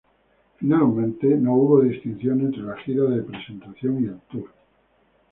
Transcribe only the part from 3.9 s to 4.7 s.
y el tour.